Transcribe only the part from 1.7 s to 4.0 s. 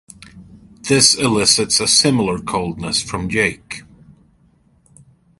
a similar coldness from Jake.